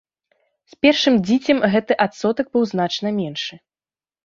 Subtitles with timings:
[0.71, 3.55] З першым дзіцем гэты адсотак быў значна меншы.